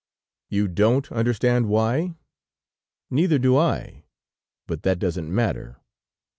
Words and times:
You 0.49 0.67
don't 0.67 1.11
understand 1.11 1.67
why? 1.67 2.15
Neither 3.11 3.37
do 3.37 3.55
I, 3.55 4.05
but 4.65 4.81
that 4.81 4.97
does 4.97 5.15
not 5.15 5.27
matter. 5.27 5.77